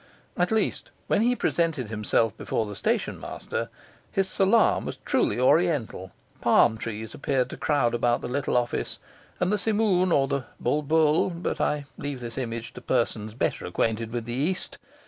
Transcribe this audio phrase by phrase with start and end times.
[0.35, 3.69] At least, when he presented himself before the station master,
[4.11, 8.97] his salaam was truly Oriental, palm trees appeared to crowd about the little office,
[9.39, 14.11] and the simoom or the bulbul but I leave this image to persons better acquainted
[14.11, 14.79] with the East.